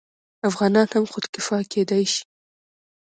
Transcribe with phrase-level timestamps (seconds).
[0.49, 2.23] افغانان هم خودکفا کیدی شي.